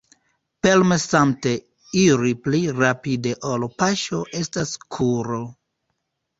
[0.67, 1.51] Permesante
[2.05, 5.43] iri pli rapide ol paŝo estas kuro.